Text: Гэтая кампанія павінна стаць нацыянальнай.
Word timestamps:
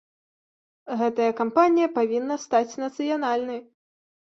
Гэтая 1.01 1.29
кампанія 1.41 1.93
павінна 2.01 2.41
стаць 2.49 2.67
нацыянальнай. 2.89 3.67